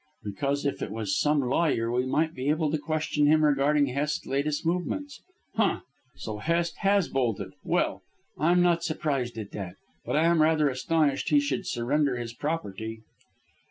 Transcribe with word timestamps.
"Because 0.23 0.65
if 0.65 0.81
it 0.81 0.89
was 0.89 1.15
some 1.15 1.41
lawyer 1.41 1.91
we 1.91 2.07
might 2.07 2.33
be 2.33 2.49
able 2.49 2.71
to 2.71 2.79
question 2.79 3.27
him 3.27 3.45
regarding 3.45 3.85
Hest's 3.85 4.25
latest 4.25 4.65
movements. 4.65 5.21
Humph! 5.53 5.83
So 6.15 6.37
Hest 6.39 6.77
has 6.77 7.07
bolted. 7.07 7.53
Well, 7.63 8.01
I'm 8.35 8.63
not 8.63 8.83
surprised 8.83 9.37
at 9.37 9.51
that. 9.51 9.75
But 10.03 10.15
I 10.15 10.23
am 10.25 10.41
rather 10.41 10.69
astonished 10.69 11.29
he 11.29 11.39
should 11.39 11.67
surrender 11.67 12.15
his 12.17 12.33
property." 12.33 13.03